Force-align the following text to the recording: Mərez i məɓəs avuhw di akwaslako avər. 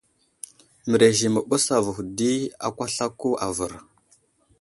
Mərez 0.89 1.19
i 1.27 1.29
məɓəs 1.33 1.65
avuhw 1.77 1.99
di 2.17 2.31
akwaslako 2.67 3.29
avər. 3.45 3.73